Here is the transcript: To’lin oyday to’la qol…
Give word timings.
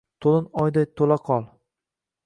To’lin 0.25 0.47
oyday 0.63 0.89
to’la 1.01 1.21
qol… 1.29 1.49